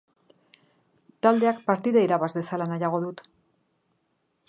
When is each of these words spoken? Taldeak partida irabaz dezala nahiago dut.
Taldeak 1.27 1.61
partida 1.69 2.05
irabaz 2.07 2.33
dezala 2.41 2.71
nahiago 2.73 3.07
dut. 3.07 3.27